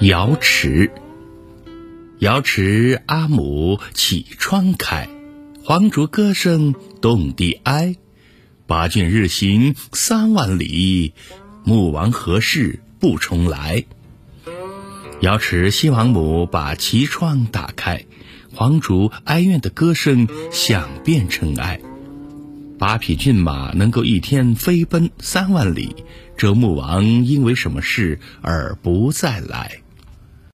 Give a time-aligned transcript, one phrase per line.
[0.00, 0.90] 瑶池
[2.20, 5.06] 瑶池阿母起窗开，
[5.62, 7.96] 黄竹歌声动地哀，
[8.66, 11.12] 八骏日行三万里，
[11.64, 13.84] 穆王何事不重来？
[15.20, 18.06] 瑶池西王母把旗窗打开，
[18.54, 21.78] 黄竹哀怨的歌声响遍尘埃，
[22.78, 25.94] 八匹骏马能够一天飞奔三万里，
[26.38, 29.82] 这穆王因为什么事而不再来？